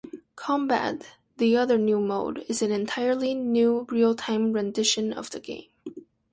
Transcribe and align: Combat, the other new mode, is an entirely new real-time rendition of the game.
Combat, 0.35 1.05
the 1.37 1.55
other 1.55 1.77
new 1.77 1.99
mode, 1.99 2.43
is 2.49 2.63
an 2.63 2.71
entirely 2.71 3.35
new 3.35 3.85
real-time 3.91 4.51
rendition 4.51 5.13
of 5.13 5.29
the 5.29 5.39
game. 5.39 5.67